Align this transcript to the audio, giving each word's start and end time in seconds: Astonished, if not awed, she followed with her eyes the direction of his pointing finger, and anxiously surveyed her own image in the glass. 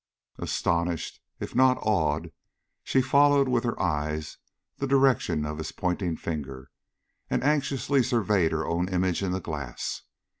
Astonished, 0.39 1.21
if 1.39 1.53
not 1.53 1.77
awed, 1.83 2.31
she 2.83 3.03
followed 3.03 3.47
with 3.47 3.63
her 3.63 3.79
eyes 3.79 4.39
the 4.77 4.87
direction 4.87 5.45
of 5.45 5.59
his 5.59 5.71
pointing 5.71 6.17
finger, 6.17 6.71
and 7.29 7.43
anxiously 7.43 8.01
surveyed 8.01 8.51
her 8.51 8.65
own 8.65 8.89
image 8.89 9.21
in 9.21 9.31
the 9.31 9.39
glass. 9.39 10.01